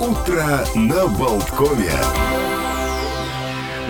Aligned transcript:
Утро 0.00 0.64
на 0.74 1.06
Болткове. 1.08 1.92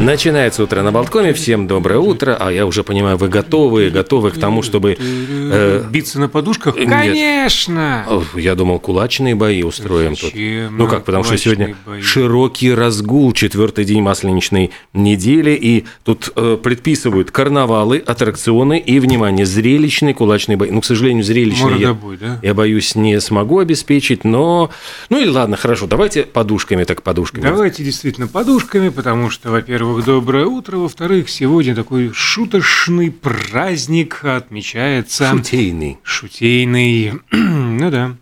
Начинается 0.00 0.62
утро 0.62 0.80
на 0.80 0.92
Болткоме. 0.92 1.34
Всем 1.34 1.66
доброе 1.66 1.98
утро. 1.98 2.34
А 2.40 2.50
я 2.50 2.64
уже 2.64 2.82
понимаю, 2.82 3.18
вы 3.18 3.28
готовы, 3.28 3.90
готовы 3.90 4.30
к 4.30 4.38
тому, 4.38 4.62
чтобы... 4.62 4.96
э, 4.98 5.84
Биться 5.90 6.18
на 6.18 6.28
подушках? 6.28 6.76
Нет. 6.76 6.88
Конечно! 6.88 8.06
я 8.34 8.54
думал, 8.54 8.78
кулачные 8.78 9.34
бои 9.34 9.62
устроим 9.62 10.16
тут. 10.16 10.32
Зачем 10.32 10.72
Ну 10.78 10.84
нам 10.84 10.88
как, 10.90 11.04
потому 11.04 11.22
что 11.24 11.36
сегодня 11.36 11.76
бои? 11.84 12.00
широкий 12.00 12.72
разгул, 12.72 13.32
четвертый 13.34 13.84
день 13.84 14.00
масленичной 14.00 14.70
недели, 14.94 15.50
и 15.50 15.84
тут 16.02 16.32
э, 16.34 16.56
предписывают 16.62 17.30
карнавалы, 17.30 17.98
аттракционы 17.98 18.78
и, 18.78 19.00
внимание, 19.00 19.44
зрелищные 19.44 20.14
кулачные 20.14 20.56
бои. 20.56 20.70
Ну, 20.70 20.80
к 20.80 20.86
сожалению, 20.86 21.24
зрелищные 21.24 21.78
я, 21.78 21.88
Мордобой, 21.88 22.16
да? 22.16 22.38
я 22.42 22.54
боюсь, 22.54 22.94
не 22.94 23.20
смогу 23.20 23.58
обеспечить, 23.58 24.24
но... 24.24 24.70
Ну 25.10 25.20
и 25.22 25.28
ладно, 25.28 25.58
хорошо, 25.58 25.86
давайте 25.86 26.22
подушками 26.22 26.84
так 26.84 27.02
подушками. 27.02 27.42
Давайте 27.42 27.84
действительно 27.84 28.28
подушками, 28.28 28.88
потому 28.88 29.28
что, 29.28 29.50
во-первых, 29.50 29.89
доброе 29.98 30.46
утро, 30.46 30.78
во-вторых, 30.78 31.28
сегодня 31.28 31.74
такой 31.74 32.12
шуточный 32.12 33.10
праздник 33.10 34.24
отмечается. 34.24 35.30
Шутейный. 35.30 35.98
Шутейный. 36.02 37.20
ну 37.30 37.90
да. 37.90 38.16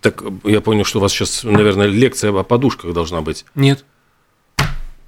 Так 0.00 0.22
я 0.44 0.60
понял, 0.60 0.84
что 0.84 0.98
у 0.98 1.02
вас 1.02 1.12
сейчас, 1.12 1.44
наверное, 1.44 1.86
лекция 1.86 2.32
о 2.32 2.42
подушках 2.42 2.92
должна 2.92 3.22
быть. 3.22 3.44
Нет. 3.54 3.84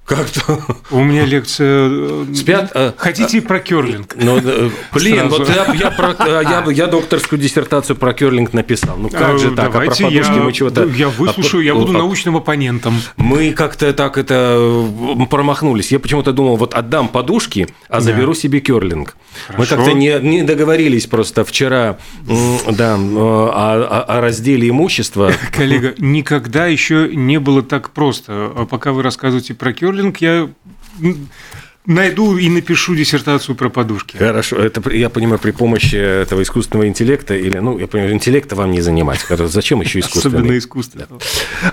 Как-то. 0.05 0.59
У 0.91 1.03
меня 1.03 1.25
лекция... 1.25 1.89
э, 1.89 2.25
Спят, 2.35 2.71
э, 2.75 2.91
Хотите 2.95 3.41
про 3.41 3.59
керлинг? 3.59 4.15
Ну, 4.15 4.37
э, 4.37 4.69
блин, 4.93 5.29
вот 5.29 5.49
я, 5.49 5.65
я, 5.73 5.89
про- 5.89 6.15
э, 6.19 6.43
я, 6.43 6.63
я 6.71 6.85
докторскую 6.87 7.39
диссертацию 7.39 7.95
про 7.95 8.13
керлинг 8.13 8.53
написал. 8.53 8.97
Ну 8.97 9.09
как 9.09 9.39
же 9.39 9.47
Э, 9.51 9.55
так? 9.55 9.65
А 9.65 9.71
про 9.71 9.79
Давайте 9.79 10.03
подушки 10.03 10.33
я, 10.33 10.43
мы 10.43 10.53
чего-то... 10.53 10.83
я 10.85 11.09
выслушаю, 11.09 11.63
я 11.63 11.71
а, 11.71 11.75
буду 11.75 11.93
а, 11.95 11.97
научным 11.97 12.37
оппонентом. 12.37 13.01
Мы 13.17 13.51
как-то 13.53 13.91
так 13.93 14.19
это 14.19 14.57
э, 14.59 15.25
промахнулись. 15.27 15.91
Я 15.91 15.99
почему-то 15.99 16.33
думал, 16.33 16.57
вот 16.57 16.75
отдам 16.75 17.07
подушки, 17.07 17.67
а 17.89 17.99
заберу 17.99 18.35
себе 18.35 18.59
керлинг. 18.59 19.15
Мы 19.57 19.65
как-то 19.65 19.93
не, 19.93 20.19
не 20.21 20.43
договорились 20.43 21.07
просто 21.07 21.43
вчера 21.43 21.97
да, 22.27 22.95
э, 22.95 23.15
о, 23.17 23.87
о- 23.89 24.17
о 24.17 24.21
разделе 24.21 24.69
имущества. 24.69 25.31
Коллега, 25.51 25.95
никогда 25.97 26.67
еще 26.67 27.09
не 27.11 27.39
было 27.39 27.63
так 27.63 27.89
просто. 27.89 28.51
А 28.55 28.67
Пока 28.69 28.91
вы 28.93 29.01
рассказываете 29.01 29.55
про 29.55 29.73
керлинг, 29.73 29.94
я 30.21 30.49
м, 31.01 31.29
найду 31.85 32.37
и 32.37 32.49
напишу 32.49 32.95
диссертацию 32.95 33.55
про 33.55 33.69
подушки. 33.69 34.17
Хорошо, 34.17 34.57
это 34.57 34.81
я 34.91 35.09
понимаю 35.09 35.39
при 35.39 35.51
помощи 35.51 35.95
этого 35.95 36.41
искусственного 36.41 36.87
интеллекта 36.87 37.35
или, 37.35 37.57
ну, 37.59 37.77
я 37.77 37.87
понимаю, 37.87 38.13
интеллекта 38.13 38.55
вам 38.55 38.71
не 38.71 38.81
занимать. 38.81 39.25
Зачем 39.29 39.81
еще 39.81 39.99
искусственный? 39.99 40.35
Особенно 40.37 40.57
искусственно. 40.57 41.07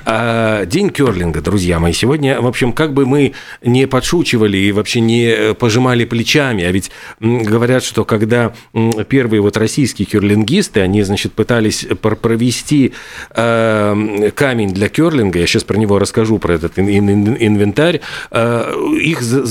А, 0.04 0.64
День 0.66 0.90
керлинга, 0.90 1.40
друзья 1.40 1.78
мои. 1.78 1.92
Сегодня, 1.92 2.40
в 2.40 2.46
общем, 2.46 2.72
как 2.72 2.92
бы 2.92 3.06
мы 3.06 3.32
не 3.62 3.86
подшучивали 3.86 4.56
и 4.56 4.72
вообще 4.72 5.00
не 5.00 5.26
э, 5.26 5.54
пожимали 5.54 6.04
плечами, 6.04 6.64
а 6.64 6.72
ведь 6.72 6.90
говорят, 7.20 7.84
что 7.84 8.04
когда 8.04 8.54
первые 9.08 9.40
вот 9.40 9.56
российские 9.56 10.06
керлингисты, 10.06 10.80
они, 10.80 11.02
значит, 11.02 11.32
пытались 11.32 11.86
пр- 12.00 12.16
провести 12.16 12.92
э, 13.34 14.30
камень 14.34 14.72
для 14.72 14.88
керлинга, 14.88 15.38
я 15.38 15.46
сейчас 15.46 15.64
про 15.64 15.76
него 15.76 15.98
расскажу, 15.98 16.38
про 16.38 16.54
этот 16.54 16.78
ин- 16.78 16.88
ин- 16.88 17.36
инвентарь, 17.38 18.00
э, 18.30 18.72
их 19.00 19.22
за- 19.22 19.44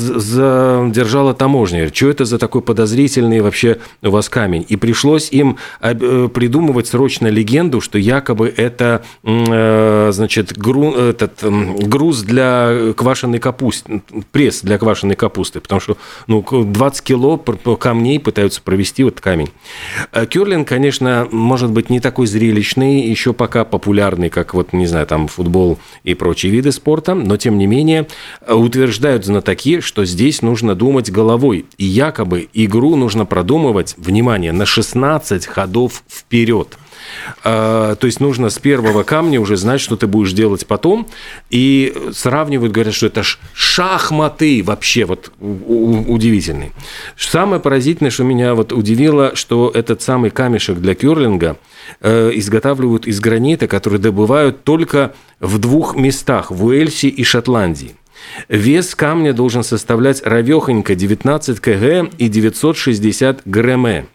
за- 0.51 0.85
задержала 0.87 1.33
таможня. 1.33 1.89
Что 1.93 2.09
это 2.09 2.25
за 2.25 2.37
такой 2.37 2.61
подозрительный 2.61 3.41
вообще 3.41 3.77
у 4.03 4.09
вас 4.09 4.29
камень? 4.29 4.65
И 4.67 4.75
пришлось 4.75 5.29
им 5.31 5.57
э, 5.81 6.27
придумывать 6.33 6.87
срочно 6.87 7.27
легенду, 7.27 7.81
что 7.81 7.97
якобы 7.97 8.53
это, 8.55 9.03
э, 9.23 10.09
значит, 10.13 10.57
гру- 10.57 10.93
этот, 10.95 11.43
груз 11.43 12.21
для 12.23 12.93
квашеной 12.95 13.39
капусты, 13.39 14.01
пресс 14.31 14.61
для 14.61 14.77
квашеной 14.77 15.15
капусты, 15.15 15.59
потому 15.59 15.81
что 15.81 15.97
ну, 16.27 16.41
к- 16.41 16.63
20 16.63 17.03
кило 17.03 17.37
камней 17.37 18.19
пытаются 18.19 18.61
провести 18.61 19.03
вот 19.03 19.19
камень. 19.21 19.49
Э, 20.11 20.25
Керлинг, 20.25 20.67
конечно, 20.67 21.27
может 21.31 21.71
быть 21.71 21.89
не 21.89 21.99
такой 21.99 22.27
зрелищный, 22.27 23.01
еще 23.01 23.33
пока 23.33 23.65
популярный, 23.65 24.29
как 24.29 24.53
вот, 24.53 24.73
не 24.73 24.87
знаю, 24.87 25.07
там 25.07 25.27
футбол 25.27 25.79
и 26.03 26.13
прочие 26.13 26.51
виды 26.51 26.71
спорта, 26.71 27.13
но 27.15 27.37
тем 27.37 27.57
не 27.57 27.67
менее 27.67 28.07
э, 28.45 28.53
утверждают 28.53 29.25
знатоки, 29.25 29.79
что 29.81 30.05
здесь 30.05 30.40
нужно 30.41 30.75
думать 30.75 31.11
головой, 31.11 31.65
и 31.77 31.85
якобы 31.85 32.47
игру 32.53 32.95
нужно 32.95 33.25
продумывать, 33.25 33.95
внимание, 33.97 34.51
на 34.51 34.65
16 34.65 35.45
ходов 35.45 36.03
вперед. 36.09 36.77
А, 37.43 37.95
То 37.95 38.05
есть 38.07 38.19
нужно 38.19 38.49
с 38.49 38.59
первого 38.59 39.03
камня 39.03 39.41
уже 39.41 39.57
знать, 39.57 39.81
что 39.81 39.95
ты 39.95 40.05
будешь 40.07 40.33
делать 40.33 40.67
потом. 40.67 41.07
И 41.49 41.93
сравнивают, 42.13 42.71
говорят, 42.73 42.93
что 42.93 43.07
это 43.07 43.23
ж 43.23 43.39
шахматы 43.53 44.61
вообще 44.63 45.05
вот 45.05 45.31
у- 45.39 45.47
у- 45.47 46.13
удивительный. 46.13 46.71
Самое 47.17 47.59
поразительное, 47.61 48.11
что 48.11 48.23
меня 48.23 48.53
вот 48.53 48.71
удивило, 48.71 49.35
что 49.35 49.71
этот 49.73 50.01
самый 50.01 50.29
камешек 50.29 50.77
для 50.77 50.93
керлинга 50.95 51.57
э, 52.01 52.31
изготавливают 52.35 53.07
из 53.07 53.19
гранита, 53.19 53.67
который 53.67 53.97
добывают 53.99 54.63
только 54.63 55.13
в 55.39 55.57
двух 55.57 55.95
местах, 55.95 56.51
в 56.51 56.63
Уэльсе 56.65 57.07
и 57.09 57.23
Шотландии. 57.23 57.95
Вес 58.49 58.95
камня 58.95 59.33
должен 59.33 59.63
составлять 59.63 60.21
ровехонько 60.25 60.95
19 60.95 61.59
кг 61.59 62.09
и 62.17 62.27
960 62.27 63.41
грм. 63.45 64.07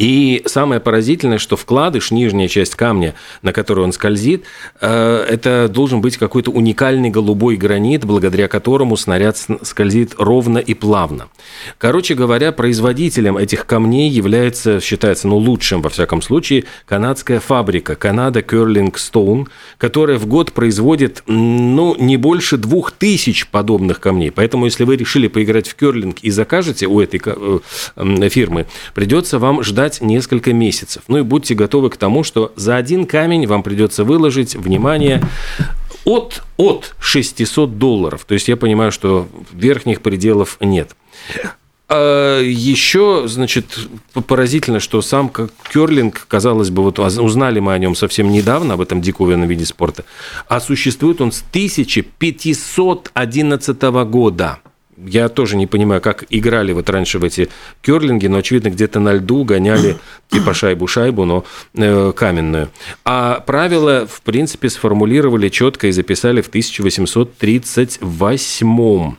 И 0.00 0.42
самое 0.46 0.80
поразительное, 0.80 1.36
что 1.36 1.58
вкладыш, 1.58 2.10
нижняя 2.10 2.48
часть 2.48 2.74
камня, 2.74 3.14
на 3.42 3.52
которую 3.52 3.84
он 3.84 3.92
скользит, 3.92 4.44
э, 4.80 5.26
это 5.28 5.68
должен 5.68 6.00
быть 6.00 6.16
какой-то 6.16 6.50
уникальный 6.50 7.10
голубой 7.10 7.56
гранит, 7.56 8.06
благодаря 8.06 8.48
которому 8.48 8.96
снаряд 8.96 9.36
скользит 9.60 10.14
ровно 10.16 10.56
и 10.56 10.72
плавно. 10.72 11.28
Короче 11.76 12.14
говоря, 12.14 12.50
производителем 12.50 13.36
этих 13.36 13.66
камней 13.66 14.08
является, 14.08 14.80
считается, 14.80 15.28
ну, 15.28 15.36
лучшим, 15.36 15.82
во 15.82 15.90
всяком 15.90 16.22
случае, 16.22 16.64
канадская 16.86 17.38
фабрика 17.38 17.94
Канада 17.94 18.40
Curling 18.40 18.94
Stone, 18.94 19.48
которая 19.76 20.16
в 20.16 20.26
год 20.26 20.52
производит, 20.52 21.22
ну, 21.26 21.94
не 21.98 22.16
больше 22.16 22.56
двух 22.56 22.92
тысяч 22.92 23.46
подобных 23.48 24.00
камней. 24.00 24.30
Поэтому, 24.30 24.64
если 24.64 24.84
вы 24.84 24.96
решили 24.96 25.28
поиграть 25.28 25.68
в 25.68 25.74
керлинг 25.74 26.20
и 26.22 26.30
закажете 26.30 26.86
у 26.86 27.00
этой 27.00 27.20
э, 27.22 28.28
фирмы, 28.30 28.64
придется 28.94 29.38
вам 29.38 29.62
ждать 29.62 29.89
несколько 30.00 30.52
месяцев. 30.52 31.02
Ну 31.08 31.18
и 31.18 31.22
будьте 31.22 31.54
готовы 31.54 31.90
к 31.90 31.96
тому, 31.96 32.22
что 32.22 32.52
за 32.56 32.76
один 32.76 33.06
камень 33.06 33.46
вам 33.46 33.62
придется 33.62 34.04
выложить, 34.04 34.54
внимание, 34.54 35.22
от, 36.04 36.42
от 36.56 36.94
600 37.00 37.78
долларов. 37.78 38.24
То 38.26 38.34
есть 38.34 38.48
я 38.48 38.56
понимаю, 38.56 38.92
что 38.92 39.28
верхних 39.52 40.00
пределов 40.00 40.56
нет. 40.60 40.94
А 41.92 42.40
Еще, 42.40 43.24
значит, 43.26 43.88
поразительно, 44.28 44.78
что 44.78 45.02
сам 45.02 45.28
керлинг, 45.72 46.24
казалось 46.28 46.70
бы, 46.70 46.84
вот 46.84 47.00
узнали 47.00 47.58
мы 47.58 47.72
о 47.72 47.78
нем 47.78 47.96
совсем 47.96 48.30
недавно, 48.30 48.74
об 48.74 48.80
этом 48.80 49.02
диковинном 49.02 49.48
виде 49.48 49.66
спорта, 49.66 50.04
а 50.48 50.60
существует 50.60 51.20
он 51.20 51.32
с 51.32 51.42
1511 51.50 53.82
года. 54.08 54.60
Я 55.06 55.28
тоже 55.28 55.56
не 55.56 55.66
понимаю, 55.66 56.00
как 56.00 56.24
играли 56.30 56.72
вот 56.72 56.88
раньше 56.90 57.18
в 57.18 57.24
эти 57.24 57.48
керлинги, 57.82 58.26
но, 58.26 58.38
очевидно, 58.38 58.70
где-то 58.70 59.00
на 59.00 59.14
льду 59.14 59.44
гоняли 59.44 59.98
типа 60.30 60.50
шайбу-шайбу, 60.50 61.24
но 61.24 61.44
э, 61.74 62.12
каменную. 62.14 62.70
А 63.04 63.40
правила, 63.40 64.06
в 64.06 64.22
принципе, 64.22 64.70
сформулировали 64.70 65.48
четко 65.48 65.88
и 65.88 65.92
записали 65.92 66.42
в 66.42 66.48
1838 66.48 69.16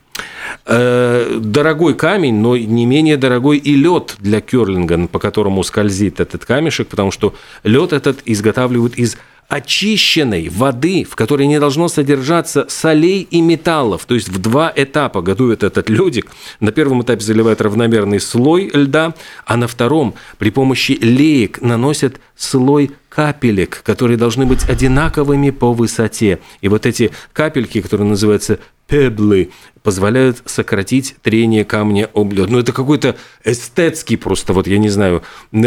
Э, 0.66 1.40
Дорогой 1.40 1.96
камень, 1.96 2.36
но 2.36 2.58
не 2.58 2.86
менее 2.86 3.18
дорогой 3.18 3.58
и 3.58 3.76
лед 3.76 4.16
для 4.20 4.42
керлинга, 4.42 5.08
по 5.08 5.20
которому 5.20 5.64
скользит 5.64 6.20
этот 6.20 6.46
камешек, 6.46 6.88
потому 6.88 7.12
что 7.12 7.34
лед 7.64 7.94
этот 7.94 8.20
изготавливают 8.26 8.96
из 8.96 9.18
очищенной 9.48 10.50
воды, 10.50 11.04
в 11.04 11.16
которой 11.16 11.46
не 11.48 11.60
должно 11.60 11.90
содержаться 11.90 12.66
солей 12.70 13.28
и 13.30 13.42
металлов. 13.42 14.06
То 14.06 14.16
есть 14.16 14.30
в 14.30 14.40
два 14.40 14.72
этапа 14.76 15.22
готовят 15.22 15.64
этот 15.64 15.90
ледик. 15.90 16.32
На 16.60 16.72
первом 16.72 17.02
этапе 17.02 17.22
заливают 17.22 17.62
равномерный 17.62 18.20
слой 18.20 18.72
льда, 18.74 19.14
а 19.46 19.58
на 19.58 19.68
втором 19.68 20.14
при 20.38 20.52
помощи 20.52 20.94
леек 20.94 21.62
наносят 21.62 22.22
слой 22.38 22.92
капелек, 23.10 23.82
которые 23.84 24.18
должны 24.18 24.46
быть 24.46 24.68
одинаковыми 24.70 25.50
по 25.50 25.74
высоте. 25.74 26.40
И 26.62 26.70
вот 26.70 26.86
эти 26.86 27.12
капельки, 27.34 27.82
которые 27.82 28.08
называются 28.08 28.60
пеблы, 28.88 29.52
позволяют 29.84 30.42
сократить 30.46 31.16
трение 31.22 31.66
камня 31.66 32.10
об 32.14 32.34
лед. 32.34 32.50
Ну, 32.50 32.60
это 32.60 32.72
какой-то 32.72 33.16
эстетский 33.44 34.16
просто, 34.16 34.54
вот 34.54 34.68
я 34.68 34.78
не 34.78 34.90
знаю, 34.90 35.24
э, 35.52 35.60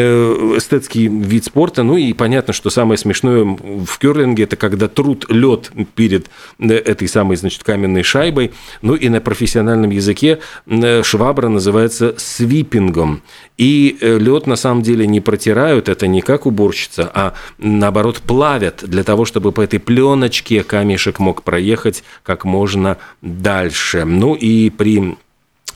эстетский 0.57 1.09
вид 1.09 1.45
спорта. 1.45 1.83
Ну, 1.83 1.97
и 1.97 2.13
понятно, 2.13 2.53
что 2.53 2.71
самое 2.71 2.97
смешное 2.99 3.45
в 3.45 3.99
керлинге– 3.99 4.43
это 4.45 4.57
когда 4.57 4.89
труд 4.89 5.27
лед 5.29 5.73
перед 5.95 6.27
э, 6.59 6.75
этой 6.75 7.09
самой, 7.09 7.37
значит, 7.37 7.65
каменной 7.65 8.03
шайбой. 8.03 8.53
Ну, 8.83 8.95
и 8.95 9.09
на 9.09 9.21
профессиональном 9.21 9.91
языке 9.91 10.39
э, 10.67 11.03
швабра 11.03 11.49
называется 11.49 12.15
свипингом. 12.17 13.23
И 13.57 13.97
лед 14.01 14.47
на 14.47 14.57
самом 14.57 14.83
деле 14.83 15.07
не 15.07 15.21
протирают, 15.21 15.89
это 15.89 16.09
не 16.09 16.23
как 16.23 16.47
уборщица, 16.47 17.09
а 17.15 17.35
наоборот 17.59 18.19
плавят 18.19 18.83
для 18.83 19.05
того, 19.05 19.25
чтобы 19.25 19.53
по 19.53 19.61
этой 19.61 19.79
пленочке 19.79 20.65
камешек 20.65 21.21
мог 21.21 21.43
проехать 21.43 22.03
как 22.25 22.45
можно 22.45 22.99
дальше. 23.23 24.04
Ну 24.05 24.35
и 24.35 24.71
при 24.71 25.17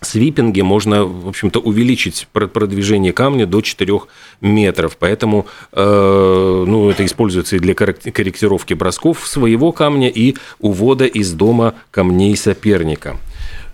свипинге 0.00 0.62
можно, 0.62 1.04
в 1.04 1.28
общем-то, 1.28 1.60
увеличить 1.60 2.28
продвижение 2.32 3.12
камня 3.12 3.46
до 3.46 3.60
4 3.60 4.00
метров. 4.40 4.96
Поэтому 4.98 5.46
э, 5.72 6.64
ну, 6.66 6.90
это 6.90 7.04
используется 7.04 7.56
и 7.56 7.58
для 7.58 7.74
корректировки 7.74 8.74
бросков 8.74 9.26
своего 9.26 9.72
камня 9.72 10.08
и 10.08 10.36
увода 10.60 11.04
из 11.04 11.32
дома 11.32 11.74
камней 11.90 12.36
соперника. 12.36 13.16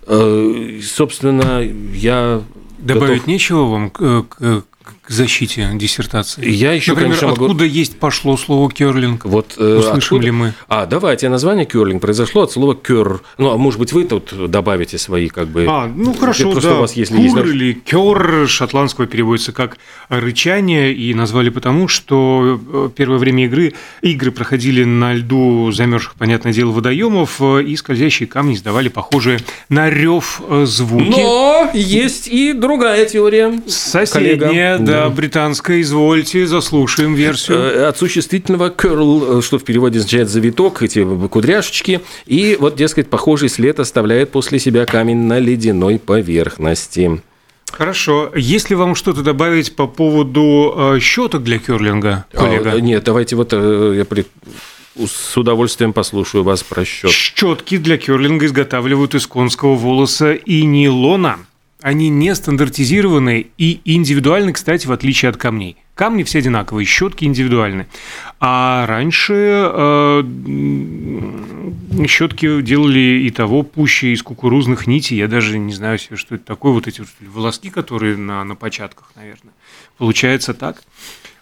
Э, 0.07 0.79
собственно, 0.83 1.61
я 1.93 2.41
Добавить 2.79 3.13
готов... 3.13 3.27
нечего 3.27 3.63
вам 3.65 3.89
к, 3.89 4.23
к, 4.23 4.63
к 5.07 5.11
защите 5.11 5.69
диссертации? 5.73 6.49
Я 6.49 6.73
еще, 6.73 6.91
Например, 6.91 7.11
конечно, 7.11 7.27
могу... 7.27 7.45
откуда 7.45 7.65
есть 7.65 7.99
пошло 7.99 8.37
слово 8.37 8.71
керлинг? 8.71 9.25
Вот, 9.25 9.55
э, 9.57 9.77
Услышим 9.77 9.97
откуда... 9.97 10.25
ли 10.25 10.31
мы? 10.31 10.53
А, 10.67 10.85
давайте, 10.85 11.29
название 11.29 11.65
керлинг 11.65 12.01
произошло 12.01 12.43
от 12.43 12.51
слова 12.51 12.75
кер. 12.75 13.21
Ну, 13.37 13.51
а 13.51 13.57
может 13.57 13.79
быть, 13.79 13.93
вы 13.93 14.05
тут 14.05 14.33
добавите 14.49 14.97
свои, 14.97 15.29
как 15.29 15.47
бы... 15.47 15.65
А, 15.69 15.87
ну, 15.87 16.13
хорошо, 16.13 16.51
Просто 16.51 16.69
да. 16.69 16.77
у 16.77 16.81
вас, 16.81 16.93
если 16.93 17.15
Кур 17.15 17.45
есть... 17.45 17.55
или 17.55 17.73
кер 17.73 18.47
шотландского 18.47 19.07
переводится 19.07 19.51
как 19.51 19.77
рычание, 20.09 20.93
и 20.93 21.13
назвали 21.13 21.49
потому, 21.49 21.87
что 21.87 22.59
э, 22.73 22.89
первое 22.95 23.17
время 23.17 23.45
игры 23.45 23.73
игры 24.01 24.31
проходили 24.31 24.83
на 24.83 25.13
льду 25.13 25.71
замерзших, 25.71 26.15
понятное 26.15 26.53
дело, 26.53 26.71
водоемов, 26.71 27.41
э, 27.41 27.63
и 27.63 27.75
скользящие 27.75 28.27
камни 28.27 28.55
издавали 28.55 28.89
похожие 28.89 29.39
на 29.69 29.89
рев 29.89 30.41
э, 30.47 30.65
звуки. 30.65 31.09
Но 31.09 31.69
есть 31.73 32.27
и 32.27 32.53
другая 32.53 33.05
теория. 33.05 33.61
Соседняя, 33.67 34.77
да, 34.77 34.94
да, 35.03 35.09
британская, 35.09 35.81
извольте, 35.81 36.45
заслушаем 36.47 37.15
версию. 37.15 37.57
Э, 37.57 37.87
от 37.87 37.97
существительного 37.97 38.69
curl, 38.69 39.39
э, 39.39 39.41
что 39.41 39.59
в 39.59 39.63
переводе 39.63 39.99
означает 39.99 40.29
завиток, 40.29 40.81
эти 40.81 41.05
кудряшечки, 41.27 42.01
и 42.25 42.57
вот, 42.59 42.75
дескать, 42.75 43.09
похожий 43.09 43.49
след 43.49 43.79
оставляет 43.79 44.31
после 44.31 44.59
себя 44.59 44.85
камень 44.85 45.17
на 45.17 45.39
ледяной 45.39 45.99
поверхности. 45.99 47.21
Хорошо. 47.71 48.31
Если 48.35 48.75
вам 48.75 48.95
что-то 48.95 49.21
добавить 49.21 49.75
по 49.75 49.87
поводу 49.87 50.73
э, 50.75 50.99
щеток 50.99 51.43
для 51.43 51.59
керлинга, 51.59 52.25
коллега? 52.33 52.71
А, 52.71 52.79
нет, 52.79 53.03
давайте 53.03 53.35
вот 53.35 53.53
я 53.53 54.05
при... 54.05 54.25
С 54.97 55.35
удовольствием 55.35 55.91
послушаю 55.91 56.45
вас 56.45 56.63
про 56.63 56.85
счет. 56.85 57.11
Щетки 57.11 57.77
для 57.77 57.97
керлинга 57.97 58.45
изготавливают 58.45 59.13
из 59.13 59.27
конского 59.27 59.75
волоса 59.75 60.31
и 60.33 60.63
нейлона. 60.63 61.39
Они 61.85 62.09
не 62.09 62.33
стандартизированы 62.33 63.45
и 63.59 63.79
индивидуальны, 63.85 64.53
кстати, 64.53 64.87
в 64.87 64.91
отличие 64.91 65.29
от 65.29 65.37
камней. 65.37 65.77
Камни 65.93 66.23
все 66.23 66.39
одинаковые, 66.39 66.83
щетки 66.87 67.25
индивидуальны. 67.25 67.85
А 68.39 68.87
раньше 68.87 69.69
э, 69.71 70.23
щетки 72.07 72.61
делали 72.63 73.21
и 73.27 73.29
того 73.29 73.61
пуще 73.61 74.13
из 74.13 74.23
кукурузных 74.23 74.87
нитей. 74.87 75.15
Я 75.15 75.27
даже 75.27 75.59
не 75.59 75.73
знаю 75.73 75.99
себе, 75.99 76.17
что 76.17 76.33
это 76.33 76.43
такое. 76.43 76.71
Вот 76.71 76.87
эти 76.87 77.03
волоски, 77.21 77.69
которые 77.69 78.17
на, 78.17 78.43
на 78.43 78.55
початках, 78.55 79.11
наверное. 79.15 79.53
Получается 79.99 80.55
так. 80.55 80.81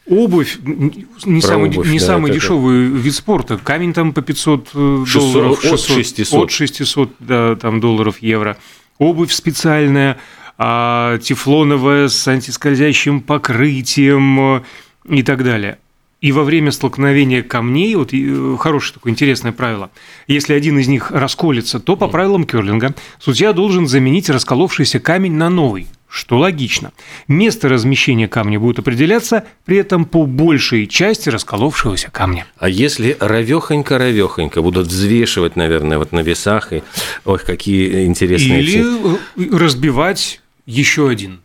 Обувь 0.05 0.57
не 0.65 1.39
Про 1.39 1.47
самый, 1.47 1.69
обувь, 1.69 1.87
не 1.87 1.99
да, 1.99 2.05
самый 2.05 2.33
дешевый 2.33 2.87
это... 2.87 2.97
вид 2.97 3.15
спорта. 3.15 3.57
Камень 3.57 3.93
там 3.93 4.11
по 4.11 4.21
500 4.21 4.67
600, 5.07 5.13
долларов, 5.13 5.61
600, 5.61 5.71
от 5.71 6.05
600, 6.05 6.43
от 6.43 6.51
600 6.51 7.09
да, 7.19 7.55
там, 7.55 7.79
долларов, 7.79 8.17
евро 8.21 8.57
обувь 8.97 9.31
специальная, 9.31 10.17
а, 10.57 11.17
тефлоновая 11.17 12.07
с 12.07 12.27
антискользящим 12.27 13.21
покрытием 13.21 14.57
э, 14.57 14.61
и 15.09 15.23
так 15.23 15.43
далее. 15.43 15.79
И 16.21 16.31
во 16.31 16.43
время 16.43 16.71
столкновения 16.71 17.43
камней, 17.43 17.95
вот 17.95 18.13
э, 18.13 18.55
хорошее 18.59 18.93
такое 18.93 19.11
интересное 19.11 19.51
правило, 19.51 19.89
если 20.27 20.53
один 20.53 20.79
из 20.79 20.87
них 20.87 21.11
расколется, 21.11 21.79
то 21.79 21.95
по 21.95 22.07
правилам 22.07 22.45
керлинга 22.45 22.93
судья 23.19 23.51
должен 23.51 23.87
заменить 23.87 24.29
расколовшийся 24.29 24.99
камень 24.99 25.33
на 25.33 25.49
новый– 25.49 25.87
что 26.13 26.37
логично. 26.37 26.91
Место 27.27 27.69
размещения 27.69 28.27
камня 28.27 28.59
будет 28.59 28.77
определяться 28.77 29.45
при 29.65 29.77
этом 29.77 30.05
по 30.05 30.27
большей 30.27 30.85
части 30.85 31.29
расколовшегося 31.29 32.11
камня. 32.11 32.45
А 32.59 32.69
если 32.69 33.17
ровехонько-ровехонько 33.19 34.61
будут 34.61 34.87
взвешивать, 34.89 35.55
наверное, 35.55 35.97
вот 35.97 36.11
на 36.11 36.19
весах, 36.19 36.71
и 36.71 36.83
ой, 37.25 37.39
какие 37.39 38.05
интересные... 38.05 38.61
Или 38.61 38.83
все... 38.83 39.57
разбивать 39.57 40.39
еще 40.67 41.09
один. 41.09 41.41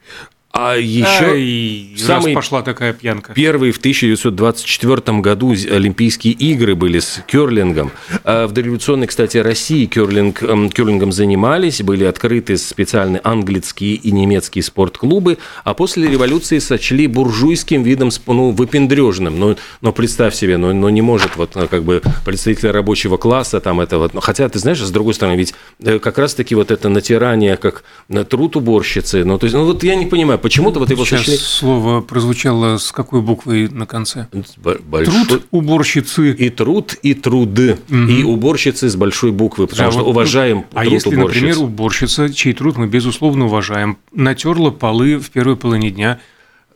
А 0.60 0.74
еще 0.74 1.96
самый 1.96 2.34
пошла 2.34 2.62
такая 2.62 2.92
пьянка. 2.92 3.32
Первый 3.32 3.70
в 3.70 3.78
1924 3.78 5.18
году 5.20 5.52
Олимпийские 5.52 6.32
игры 6.32 6.74
были 6.74 6.98
с 6.98 7.22
керлингом. 7.28 7.92
А 8.24 8.48
в 8.48 8.52
дореволюционной, 8.52 9.06
кстати, 9.06 9.36
России 9.36 9.86
керлинг, 9.86 10.42
эм, 10.42 10.68
керлингом 10.68 11.12
занимались, 11.12 11.80
были 11.80 12.02
открыты 12.02 12.56
специальные 12.56 13.20
английские 13.22 13.94
и 13.94 14.10
немецкие 14.10 14.64
спортклубы, 14.64 15.38
а 15.62 15.74
после 15.74 16.08
революции 16.08 16.58
сочли 16.58 17.06
буржуйским 17.06 17.84
видом, 17.84 18.10
ну, 18.26 18.50
выпендрежным. 18.50 19.38
Но, 19.38 19.56
но 19.80 19.92
представь 19.92 20.34
себе, 20.34 20.56
но, 20.56 20.72
но 20.72 20.90
не 20.90 21.02
может 21.02 21.36
вот 21.36 21.54
э, 21.54 21.68
как 21.68 21.84
бы 21.84 22.02
представитель 22.24 22.72
рабочего 22.72 23.16
класса 23.16 23.60
там 23.60 23.80
это 23.80 23.98
вот. 23.98 24.10
Хотя, 24.20 24.48
ты 24.48 24.58
знаешь, 24.58 24.80
с 24.80 24.90
другой 24.90 25.14
стороны, 25.14 25.36
ведь 25.36 25.54
э, 25.84 26.00
как 26.00 26.18
раз-таки 26.18 26.56
вот 26.56 26.72
это 26.72 26.88
натирание, 26.88 27.56
как 27.56 27.84
на 28.08 28.24
труд 28.24 28.56
уборщицы, 28.56 29.24
ну, 29.24 29.38
то 29.38 29.44
есть, 29.44 29.54
ну, 29.54 29.64
вот 29.64 29.84
я 29.84 29.94
не 29.94 30.06
понимаю, 30.06 30.40
почему-то 30.48 30.80
вот 30.80 30.90
его 30.90 31.04
Сейчас 31.04 31.20
сочли... 31.20 31.36
слово 31.36 32.00
прозвучало 32.00 32.78
с 32.78 32.92
какой 32.92 33.20
буквой 33.20 33.68
на 33.68 33.86
конце? 33.86 34.28
Большой... 34.56 35.24
Труд 35.26 35.46
уборщицы. 35.50 36.32
И 36.32 36.50
труд, 36.50 36.94
и 37.02 37.14
труды. 37.14 37.78
Угу. 37.88 37.96
И 37.96 38.22
уборщицы 38.22 38.88
с 38.88 38.96
большой 38.96 39.32
буквы, 39.32 39.66
потому 39.66 39.88
да, 39.88 39.92
что 39.92 40.04
вот, 40.04 40.10
уважаем 40.10 40.64
А 40.72 40.82
труд 40.82 40.92
если, 40.92 41.14
уборщиц. 41.14 41.42
например, 41.42 41.58
уборщица, 41.58 42.32
чей 42.32 42.52
труд 42.54 42.76
мы, 42.76 42.86
безусловно, 42.86 43.46
уважаем, 43.46 43.98
натерла 44.12 44.70
полы 44.70 45.18
в 45.18 45.30
первой 45.30 45.56
половине 45.56 45.90
дня, 45.90 46.20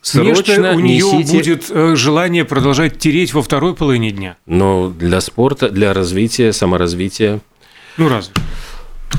Срочно 0.02 0.74
у 0.74 0.80
нее 0.80 1.06
несите... 1.06 1.36
будет 1.36 1.70
э, 1.70 1.94
желание 1.94 2.44
продолжать 2.44 2.98
тереть 2.98 3.32
во 3.34 3.42
второй 3.42 3.74
половине 3.74 4.10
дня. 4.10 4.36
Но 4.46 4.90
для 4.90 5.20
спорта, 5.20 5.70
для 5.70 5.92
развития, 5.92 6.52
саморазвития. 6.52 7.40
Ну, 7.96 8.08
разве 8.08 8.34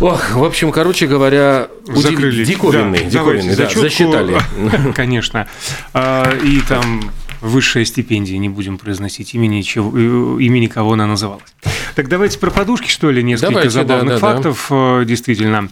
Ох, 0.04 0.36
в 0.36 0.44
общем, 0.44 0.74
короче 0.74 1.08
говоря, 1.08 1.70
Закрыли. 1.86 2.44
диковинный, 2.44 3.06
да, 3.06 3.10
диковинный, 3.10 3.56
да, 3.56 3.70
засчитали. 3.70 4.38
Конечно. 4.96 5.48
А, 5.94 6.30
и 6.44 6.60
там 6.60 7.10
высшая 7.40 7.86
стипендия, 7.86 8.38
не 8.38 8.50
будем 8.50 8.78
произносить 8.78 9.34
имени, 9.34 9.62
чего, 9.62 9.98
э, 9.98 10.42
имени 10.44 10.68
кого 10.68 10.94
она 10.94 11.08
называлась. 11.08 11.56
Так 11.96 12.10
давайте 12.10 12.38
про 12.38 12.52
подушки, 12.52 12.90
что 12.90 13.12
ли, 13.12 13.24
несколько 13.24 13.52
давайте, 13.52 13.70
забавных 13.70 14.16
да, 14.16 14.20
да, 14.20 14.20
фактов, 14.20 14.68
да. 14.70 14.76
Э, 15.04 15.06
действительно. 15.06 15.70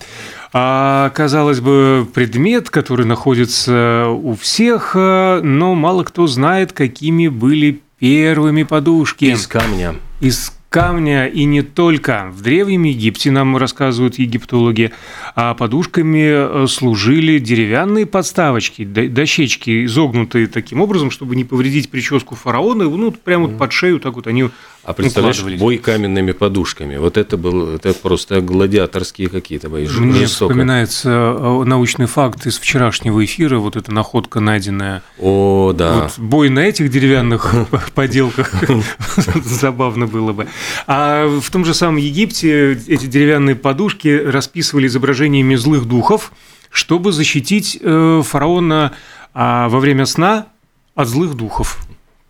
А, 0.53 1.09
казалось 1.09 1.59
бы, 1.59 2.07
предмет, 2.13 2.69
который 2.69 3.05
находится 3.05 4.07
у 4.07 4.38
всех, 4.38 4.93
э, 4.95 5.41
но 5.43 5.75
мало 5.75 6.05
кто 6.05 6.25
знает, 6.27 6.71
какими 6.71 7.27
были 7.27 7.81
первыми 8.00 8.63
подушки. 8.63 9.25
Из 9.25 9.45
камня. 9.45 9.95
Из 10.21 10.53
камня 10.71 11.27
и 11.27 11.43
не 11.43 11.63
только. 11.63 12.31
В 12.31 12.41
Древнем 12.41 12.83
Египте, 12.83 13.29
нам 13.29 13.57
рассказывают 13.57 14.17
египтологи, 14.17 14.91
а 15.35 15.53
подушками 15.53 16.63
э, 16.63 16.67
служили 16.67 17.39
деревянные 17.39 18.05
подставочки, 18.05 18.85
дощечки, 18.85 19.83
изогнутые 19.83 20.47
таким 20.47 20.79
образом, 20.79 21.11
чтобы 21.11 21.35
не 21.35 21.43
повредить 21.43 21.91
прическу 21.91 22.35
фараона, 22.35 22.85
ну, 22.85 23.11
прямо 23.11 23.47
вот 23.47 23.57
под 23.57 23.73
шею 23.73 23.99
так 23.99 24.15
вот 24.15 24.27
они 24.27 24.49
а 24.83 24.93
представляешь, 24.93 25.41
бой 25.59 25.77
каменными 25.77 26.31
подушками. 26.31 26.97
Вот 26.97 27.17
это 27.17 27.38
был 27.38 27.75
это 27.75 27.93
просто 27.93 28.41
гладиаторские 28.41 29.29
какие-то 29.29 29.69
бои. 29.69 29.88
Мне 29.88 30.21
жестоко. 30.21 30.53
вспоминается 30.53 31.09
э, 31.09 31.63
научный 31.65 32.07
факт 32.07 32.47
из 32.47 32.57
вчерашнего 32.57 33.23
эфира, 33.23 33.59
вот 33.59 33.75
эта 33.75 33.93
находка 33.93 34.39
найденная. 34.39 35.03
О, 35.19 35.71
да. 35.73 36.03
Вот 36.03 36.13
бой 36.17 36.50
на 36.50 36.59
этих 36.59 36.89
деревянных 36.89 37.53
поделках 37.93 38.53
забавно 39.45 40.07
было 40.07 40.33
бы. 40.33 40.47
А 40.88 41.27
в 41.27 41.51
том 41.51 41.63
же 41.63 41.75
самом 41.75 41.97
Египте 41.97 42.73
эти 42.73 43.05
деревянные 43.05 43.55
подушки 43.55 44.07
расписывали 44.07 44.88
изображениями 44.88 45.55
злых 45.55 45.85
духов, 45.85 46.31
чтобы 46.71 47.11
защитить 47.11 47.77
э, 47.79 48.21
фараона 48.25 48.93
а, 49.33 49.69
во 49.69 49.79
время 49.79 50.05
сна 50.05 50.47
от 50.95 51.07
злых 51.07 51.35
духов. 51.35 51.77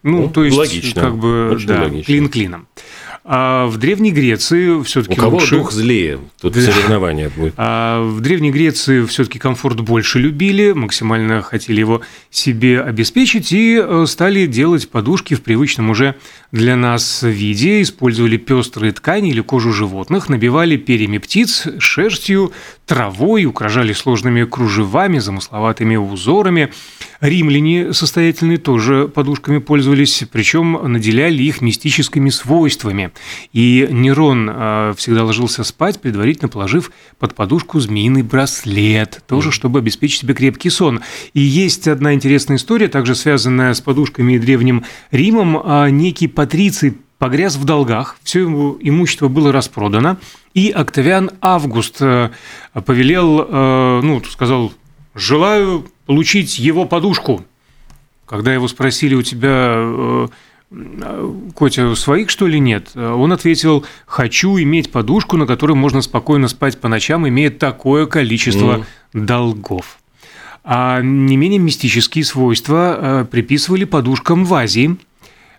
Ну, 0.04 0.24
ну 0.24 0.30
то 0.30 0.44
есть, 0.44 0.58
логично. 0.58 1.02
как 1.02 1.18
бы, 1.18 1.58
да, 1.66 1.84
логично. 1.84 2.04
клин 2.04 2.30
клином. 2.30 2.68
А 3.24 3.68
в 3.68 3.78
Древней 3.78 4.12
Греции 4.12 4.82
все-таки 4.82 5.14
У 5.14 5.22
кого 5.22 5.38
лучше... 5.38 5.58
дух 5.58 5.72
злее? 5.72 6.20
Тут 6.42 6.56
соревнования 6.56 7.30
будет. 7.30 7.54
А 7.56 8.02
в 8.04 8.20
Древней 8.20 8.50
Греции 8.50 9.06
все-таки 9.06 9.38
комфорт 9.38 9.80
больше 9.80 10.18
любили, 10.18 10.72
максимально 10.72 11.44
хотели 11.44 11.80
его 11.80 12.02
себе 12.32 12.82
обеспечить 12.82 13.52
и 13.52 13.80
э, 13.80 14.06
стали 14.08 14.48
делать 14.48 14.90
подушки 14.90 15.36
в 15.36 15.44
привычном 15.44 15.92
уже 15.92 16.16
для 16.52 16.76
нас 16.76 17.22
виде, 17.22 17.84
использовали 17.84 18.38
пестрые 18.38 18.92
ткани 18.92 19.30
или 19.30 19.42
кожу 19.42 19.72
животных, 19.72 20.28
набивали 20.28 20.76
перьями 20.78 21.20
птиц, 21.20 21.68
шерстью, 21.78 22.52
травой, 22.88 23.46
украшали 23.46 23.94
сложными 23.94 24.46
кружевами, 24.46 25.20
замысловатыми 25.20 25.96
узорами. 25.96 26.72
Римляне 27.22 27.94
состоятельные 27.94 28.58
тоже 28.58 29.08
подушками 29.08 29.60
пользовались, 29.60 30.24
причем 30.32 30.92
наделяли 30.92 31.44
их 31.44 31.62
мистическими 31.62 32.32
свойствами. 32.32 33.12
И 33.54 33.88
Нерон 33.92 34.50
э, 34.52 34.94
всегда 34.98 35.24
ложился 35.24 35.64
спать, 35.64 36.02
предварительно 36.02 36.50
положив 36.50 36.92
под 37.20 37.36
подушку 37.36 37.80
змеиный 37.80 38.24
браслет, 38.24 39.24
тоже 39.28 39.52
чтобы 39.52 39.80
обеспечить 39.80 40.22
себе 40.22 40.34
крепкий 40.34 40.72
сон. 40.72 41.02
И 41.36 41.42
есть 41.42 41.88
одна 41.88 42.16
интересная 42.16 42.58
история, 42.58 42.88
также 42.88 43.14
связанная 43.14 43.76
с 43.76 43.82
подушками 43.82 44.34
и 44.34 44.40
Древним 44.40 44.84
Римом. 45.12 45.62
А 45.64 45.90
некий 45.90 46.28
патриций 46.28 46.98
погряз 47.20 47.56
в 47.56 47.66
долгах, 47.66 48.18
все 48.24 48.40
его 48.40 48.80
имущество 48.82 49.28
было 49.28 49.52
распродано, 49.52 50.18
и 50.56 50.72
Октавиан 50.72 51.30
Август 51.40 51.98
э, 52.00 52.32
повелел, 52.74 53.46
э, 53.48 54.02
ну, 54.02 54.24
сказал, 54.24 54.74
желаю 55.14 55.86
получить 56.12 56.60
его 56.60 56.84
подушку. 56.84 57.46
Когда 58.26 58.54
его 58.54 58.68
спросили, 58.68 59.16
у 59.16 59.22
тебя, 59.22 59.76
э, 59.76 60.28
Котя, 61.56 61.96
своих, 61.96 62.30
что 62.30 62.48
ли, 62.48 62.60
нет? 62.60 62.92
Он 62.96 63.32
ответил, 63.32 63.86
хочу 64.06 64.58
иметь 64.60 64.92
подушку, 64.92 65.38
на 65.38 65.46
которой 65.46 65.72
можно 65.72 66.02
спокойно 66.02 66.50
спать 66.50 66.82
по 66.82 66.90
ночам, 66.90 67.26
имея 67.30 67.50
такое 67.50 68.08
количество 68.08 68.86
mm. 69.14 69.26
долгов. 69.26 70.00
А 70.66 71.00
не 71.02 71.38
менее 71.38 71.60
мистические 71.60 72.26
свойства 72.26 73.26
приписывали 73.32 73.86
подушкам 73.86 74.44
в 74.44 74.54
Азии– 74.54 74.98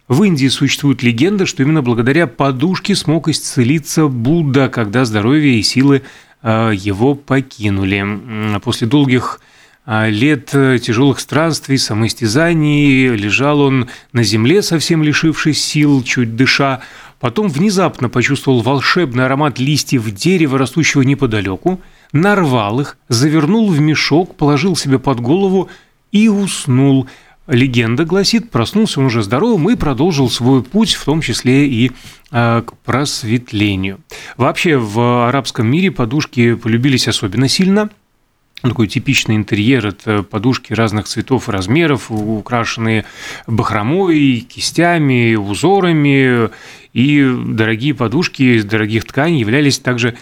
в 0.09 0.25
Индии 0.25 0.49
существует 0.49 1.02
легенда, 1.02 1.47
что 1.47 1.62
именно 1.62 1.80
благодаря 1.80 2.26
подушке 2.26 2.94
смог 2.94 3.28
исцелиться 3.28 4.09
Будда, 4.09 4.68
когда 4.68 5.06
здоровье 5.06 5.59
и 5.59 5.62
силы 5.62 6.02
э, 6.42 6.73
его 6.75 7.14
покинули. 7.14 8.59
После 8.61 8.87
долгих 8.87 9.40
э, 9.40 9.44
лет 9.86 10.46
тяжелых 10.46 11.18
странствий, 11.18 11.78
самоистязаний 11.78 13.08
лежал 13.08 13.60
он 13.60 13.88
на 14.12 14.22
земле, 14.22 14.62
совсем 14.62 15.02
лишившись 15.02 15.62
сил, 15.62 16.02
чуть 16.02 16.36
дыша. 16.36 16.80
Потом 17.20 17.48
внезапно 17.48 18.08
почувствовал 18.08 18.62
волшебный 18.62 19.26
аромат 19.26 19.58
листьев 19.58 20.10
дерева, 20.10 20.58
растущего 20.58 21.02
неподалеку, 21.02 21.80
нарвал 22.12 22.80
их, 22.80 22.98
завернул 23.08 23.70
в 23.70 23.80
мешок, 23.80 24.36
положил 24.36 24.76
себе 24.76 24.98
под 24.98 25.20
голову 25.20 25.68
и 26.10 26.28
уснул– 26.28 27.08
легенда 27.46 28.04
гласит, 28.04 28.50
проснулся 28.50 29.00
он 29.00 29.06
уже 29.06 29.22
здоровым 29.22 29.70
и 29.70 29.76
продолжил 29.76 30.30
свой 30.30 30.62
путь, 30.62 30.94
в 30.94 31.04
том 31.04 31.20
числе 31.20 31.66
и 31.66 31.92
а, 32.30 32.62
к 32.62 32.76
просветлению. 32.78 34.00
Вообще 34.36 34.76
в 34.76 35.28
арабском 35.28 35.66
мире 35.66 35.90
подушки 35.90 36.54
полюбились 36.54 37.08
особенно 37.08 37.48
сильно– 37.48 37.90
такой 38.71 38.87
типичный 38.87 39.37
интерьер– 39.37 39.87
это 39.88 40.23
подушки 40.23 40.73
разных 40.73 41.07
цветов 41.07 41.49
и 41.49 41.52
размеров, 41.52 42.11
украшенные 42.11 43.04
бахромой, 43.47 44.47
кистями, 44.49 45.35
узорами. 45.35 46.50
И 46.92 47.25
дорогие 47.47 47.95
подушки 47.95 48.42
из 48.42 48.64
дорогих 48.64 49.04
тканей 49.07 49.40
являлись 49.40 49.78
также 49.78 50.14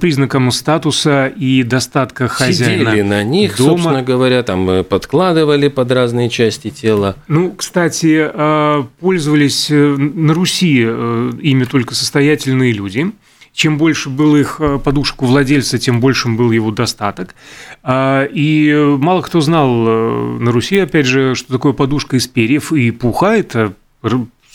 признаком 0.00 0.50
статуса 0.50 1.28
и 1.28 1.62
достатка 1.62 2.26
хозяина. 2.26 2.90
Сидели 2.90 3.02
на 3.02 3.22
них, 3.22 3.56
дома. 3.56 3.70
собственно 3.70 4.02
говоря, 4.02 4.42
там 4.42 4.68
э, 4.68 4.82
подкладывали 4.82 5.68
под 5.68 5.92
разные 5.92 6.28
части 6.28 6.70
тела. 6.70 7.14
Ну, 7.28 7.52
кстати, 7.52 8.28
э, 8.32 8.84
пользовались 8.98 9.70
э, 9.70 9.74
на 9.76 10.34
Руси 10.34 10.80
ими 10.80 11.64
только 11.64 11.94
состоятельные 11.94 12.72
люди. 12.72 13.12
Чем 13.56 13.78
больше 13.78 14.10
был 14.10 14.36
их 14.36 14.60
подушек 14.84 15.22
у 15.22 15.26
владельца, 15.26 15.78
тем 15.78 15.98
большим 15.98 16.36
был 16.36 16.52
его 16.52 16.70
достаток. 16.70 17.34
И 17.88 18.96
мало 18.98 19.22
кто 19.22 19.40
знал 19.40 19.70
на 19.72 20.52
Руси, 20.52 20.78
опять 20.78 21.06
же, 21.06 21.34
что 21.34 21.54
такое 21.54 21.72
подушка 21.72 22.16
из 22.16 22.28
перьев 22.28 22.70
и 22.70 22.90
пуха. 22.90 23.34
Это 23.34 23.72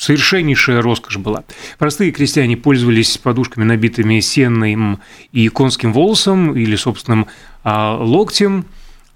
совершеннейшая 0.02 0.84
роскошь 0.84 1.18
была. 1.18 1.44
Простые 1.78 2.12
крестьяне 2.12 2.58
пользовались 2.58 3.18
подушками, 3.18 3.64
набитыми 3.64 4.20
сенным 4.20 5.00
и 5.32 5.48
конским 5.50 5.94
волосом 5.94 6.56
или 6.56 6.76
собственным 6.76 7.28
а, 7.64 7.98
локтем, 7.98 8.66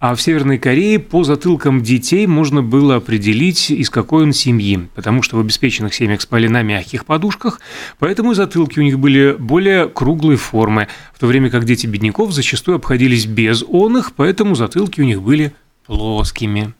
а 0.08 0.14
в 0.14 0.22
Северной 0.22 0.60
Корее 0.60 1.00
по 1.00 1.24
затылкам 1.24 1.82
детей 1.82 2.28
можно 2.28 2.62
было 2.62 2.98
определить, 2.98 3.72
из 3.72 3.90
какой 3.90 4.22
он 4.22 4.34
семьи, 4.34 4.88
потому 4.94 5.24
что 5.24 5.36
в 5.36 5.40
обеспеченных 5.40 5.96
семьях 5.96 6.22
спали 6.22 6.48
на 6.48 6.62
мягких 6.62 7.08
подушках, 7.08 7.60
поэтому 7.98 8.36
затылки 8.36 8.78
у 8.78 8.84
них 8.84 9.00
были 9.00 9.36
более 9.40 9.90
круглой 9.90 10.36
формы, 10.36 10.90
в 11.12 11.20
то 11.20 11.26
время 11.26 11.50
как 11.50 11.66
дети 11.66 11.88
бедняков 11.88 12.34
зачастую 12.34 12.76
обходились 12.76 13.26
без 13.26 13.64
он 13.68 13.98
их, 13.98 14.14
поэтому 14.14 14.54
затылки 14.54 15.02
у 15.02 15.06
них 15.06 15.24
были 15.24 15.54
плоскими. 15.86 16.74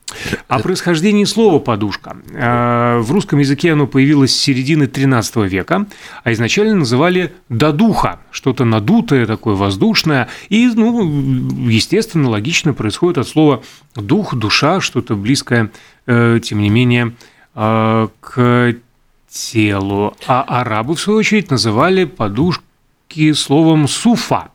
О 0.48 0.58
происхождении 0.58 1.24
слова 1.24 1.58
«подушка». 1.58 2.16
Э, 2.32 2.98
в 2.98 3.10
русском 3.12 3.38
языке 3.38 3.72
оно 3.72 3.86
появилось 3.86 4.34
с 4.34 4.38
середины 4.38 4.84
XIII 4.84 5.46
века, 5.48 5.86
а 6.24 6.32
изначально 6.32 6.74
называли 6.76 7.32
«додуха», 7.48 8.20
что-то 8.30 8.64
надутое, 8.64 9.26
такое 9.26 9.54
воздушное, 9.54 10.28
и, 10.48 10.66
ну, 10.74 11.68
естественно, 11.68 12.30
логично 12.30 12.74
происходит 12.74 13.18
от 13.18 13.28
слова 13.28 13.62
«дух», 13.94 14.34
«душа», 14.34 14.80
что-то 14.80 15.14
близкое, 15.14 15.70
э, 16.06 16.40
тем 16.42 16.60
не 16.60 16.70
менее, 16.70 17.14
э, 17.54 18.08
к 18.20 18.76
телу. 19.28 20.16
А 20.26 20.42
арабы, 20.42 20.94
в 20.94 21.00
свою 21.00 21.20
очередь, 21.20 21.50
называли 21.50 22.04
подушки 22.04 23.32
словом 23.32 23.86
«суфа», 23.86 24.50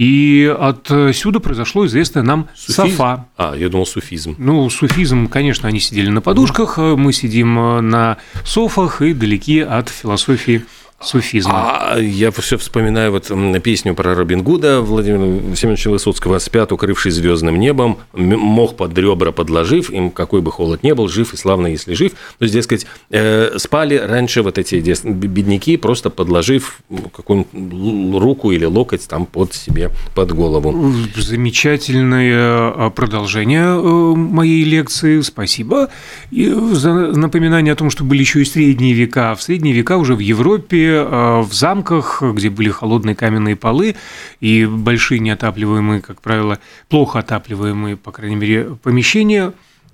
и 0.00 0.46
отсюда 0.58 1.40
произошло 1.40 1.84
известное 1.84 2.22
нам 2.22 2.48
Суфизм? 2.56 2.96
софа. 2.96 3.26
А, 3.36 3.54
я 3.54 3.68
думал 3.68 3.84
суфизм. 3.84 4.34
Ну, 4.38 4.70
суфизм, 4.70 5.28
конечно, 5.28 5.68
они 5.68 5.78
сидели 5.78 6.08
на 6.08 6.22
подушках, 6.22 6.78
мы 6.78 7.12
сидим 7.12 7.54
на 7.86 8.16
софах 8.42 9.02
и 9.02 9.12
далеки 9.12 9.60
от 9.60 9.90
философии 9.90 10.64
суфизма. 11.02 11.92
А 11.92 11.98
я 11.98 12.30
все 12.30 12.58
вспоминаю 12.58 13.12
вот 13.12 13.30
песню 13.62 13.94
про 13.94 14.14
Робин 14.14 14.42
Гуда 14.42 14.82
Владимира 14.82 15.56
Семеновича 15.56 15.90
Высоцкого 15.90 16.38
«Спят, 16.38 16.72
укрывшись 16.72 17.14
звездным 17.14 17.58
небом, 17.58 17.98
мох 18.12 18.76
под 18.76 18.96
ребра 18.96 19.32
подложив, 19.32 19.90
им 19.90 20.10
какой 20.10 20.42
бы 20.42 20.52
холод 20.52 20.82
не 20.82 20.94
был, 20.94 21.08
жив 21.08 21.32
и 21.32 21.36
славно, 21.36 21.68
если 21.68 21.94
жив». 21.94 22.12
То 22.38 22.44
есть, 22.44 22.54
дескать, 22.54 22.86
э, 23.10 23.56
спали 23.56 23.96
раньше 23.96 24.42
вот 24.42 24.58
эти 24.58 24.76
бедняки, 24.76 25.76
просто 25.78 26.10
подложив 26.10 26.80
какую-нибудь 27.16 28.20
руку 28.20 28.52
или 28.52 28.66
локоть 28.66 29.08
там 29.08 29.24
под 29.24 29.54
себе, 29.54 29.90
под 30.14 30.32
голову. 30.32 30.92
Замечательное 31.16 32.72
а, 32.76 32.90
продолжение 32.90 33.62
э, 33.62 34.14
моей 34.14 34.64
лекции, 34.64 35.22
спасибо. 35.22 35.88
И 36.30 36.50
за 36.50 36.92
напоминание 36.92 37.72
о 37.72 37.76
том, 37.76 37.88
что 37.88 38.04
были 38.04 38.20
еще 38.20 38.42
и 38.42 38.44
средние 38.44 38.92
века. 38.92 39.34
В 39.34 39.42
средние 39.42 39.74
века 39.74 39.96
уже 39.96 40.14
в 40.14 40.18
Европе 40.18 40.89
Э, 40.89 40.89
в 40.98 41.48
замках, 41.52 42.22
где 42.22 42.50
были 42.50 42.70
холодные 42.70 43.14
каменные 43.14 43.56
полы 43.56 43.96
и 44.40 44.66
большие 44.66 45.20
неотапливаемые, 45.20 46.00
как 46.00 46.20
правило, 46.20 46.58
плохо 46.88 47.20
отапливаемые, 47.20 47.96
по 47.96 48.12
крайней 48.12 48.36
мере, 48.36 48.76
помещения, 48.82 49.52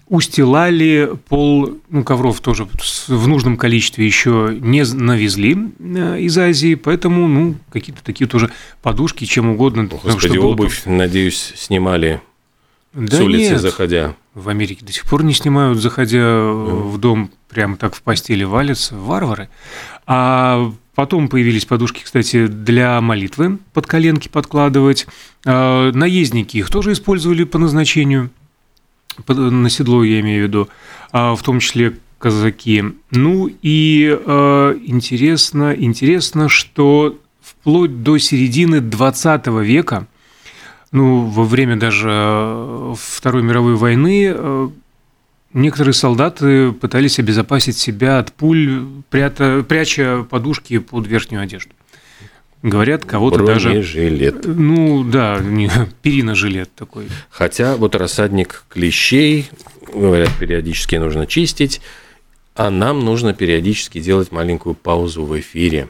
устилали 0.08 1.10
пол, 1.28 1.78
ну, 1.90 2.04
ковров 2.04 2.40
тоже 2.40 2.68
в 3.08 3.28
нужном 3.28 3.56
количестве 3.56 4.06
еще 4.06 4.56
не 4.60 4.84
навезли 4.84 5.58
э, 5.78 6.20
из 6.20 6.38
Азии, 6.38 6.76
поэтому, 6.76 7.26
ну, 7.26 7.56
какие-то 7.72 8.04
такие 8.04 8.28
тоже 8.28 8.50
подушки, 8.82 9.24
чем 9.24 9.50
угодно. 9.50 9.84
Господи, 9.84 10.38
обувь, 10.38 10.84
было... 10.84 10.94
надеюсь, 10.94 11.52
снимали 11.56 12.20
да 12.92 13.16
с 13.16 13.20
улицы, 13.20 13.52
нет. 13.52 13.60
заходя. 13.60 14.14
В 14.34 14.48
Америке 14.48 14.84
до 14.84 14.92
сих 14.92 15.04
пор 15.06 15.24
не 15.24 15.34
снимают, 15.34 15.78
заходя 15.80 16.18
mm. 16.18 16.88
в 16.88 16.98
дом, 16.98 17.30
прямо 17.48 17.76
так 17.76 17.94
в 17.94 18.02
постели 18.02 18.44
валятся, 18.44 18.96
варвары. 18.96 19.48
А 20.06 20.72
Потом 20.96 21.28
появились 21.28 21.66
подушки, 21.66 22.02
кстати, 22.02 22.46
для 22.46 22.98
молитвы 23.02 23.58
под 23.74 23.86
коленки 23.86 24.28
подкладывать. 24.28 25.06
А, 25.44 25.92
наездники 25.92 26.56
их 26.56 26.70
тоже 26.70 26.92
использовали 26.92 27.44
по 27.44 27.58
назначению, 27.58 28.30
на 29.28 29.68
седло 29.68 30.02
я 30.02 30.20
имею 30.20 30.44
в 30.44 30.48
виду, 30.48 30.68
а, 31.12 31.36
в 31.36 31.42
том 31.42 31.60
числе 31.60 31.98
казаки. 32.18 32.82
Ну 33.10 33.50
и 33.60 34.18
а, 34.24 34.72
интересно, 34.86 35.74
интересно, 35.76 36.48
что 36.48 37.20
вплоть 37.42 38.02
до 38.02 38.16
середины 38.16 38.80
20 38.80 39.46
века, 39.48 40.06
ну, 40.92 41.26
во 41.26 41.44
время 41.44 41.76
даже 41.76 42.94
Второй 42.96 43.42
мировой 43.42 43.74
войны 43.74 44.70
Некоторые 45.56 45.94
солдаты 45.94 46.70
пытались 46.72 47.18
обезопасить 47.18 47.78
себя 47.78 48.18
от 48.18 48.30
пуль, 48.30 48.84
прята, 49.08 49.62
пряча 49.62 50.22
подушки 50.28 50.76
под 50.76 51.06
верхнюю 51.06 51.42
одежду. 51.42 51.72
Говорят, 52.62 53.06
кого-то 53.06 53.42
даже... 53.42 53.80
жилет. 53.82 54.44
Ну, 54.44 55.02
да, 55.02 55.40
перина-жилет 56.02 56.75
такой. 56.75 57.08
Хотя 57.30 57.76
вот 57.76 57.94
рассадник 57.94 58.66
клещей, 58.68 59.48
говорят, 59.94 60.28
периодически 60.38 60.96
нужно 60.96 61.26
чистить, 61.26 61.80
а 62.54 62.68
нам 62.68 63.02
нужно 63.02 63.32
периодически 63.32 63.98
делать 63.98 64.32
маленькую 64.32 64.75
паузу 64.75 65.25
в 65.25 65.40
эфире. 65.40 65.88